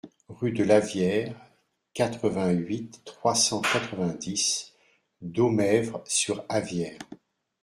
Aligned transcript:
Rue 0.29 0.51
de 0.51 0.63
l'Avière, 0.63 1.37
quatre-vingt-huit, 1.93 3.01
trois 3.05 3.35
cent 3.35 3.61
quatre-vingt-dix 3.61 4.73
Domèvre-sur-Avière 5.21 6.97